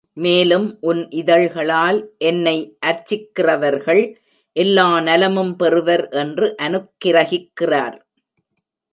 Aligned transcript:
மேலும் 0.17 0.77
உன் 0.81 1.09
இதழ்களால் 1.09 1.99
என்னை 2.17 2.55
அர்ச்சிக்கிறவர்கள் 2.85 4.13
எல்லா 4.55 4.99
நலமும் 4.99 5.55
பெறுவர் 5.55 6.07
என்று 6.09 6.55
அனுக்கிரகிக்கிறார். 6.61 7.97